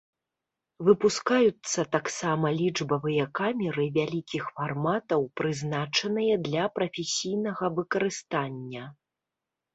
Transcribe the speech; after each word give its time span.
Выпускаюцца 0.85 1.79
таксама 1.95 2.45
лічбавыя 2.61 3.25
камеры 3.41 3.85
вялікіх 3.99 4.49
фарматаў, 4.57 5.21
прызначаныя 5.43 6.33
для 6.49 6.63
прафесійнага 6.81 7.65
выкарыстання. 7.79 8.83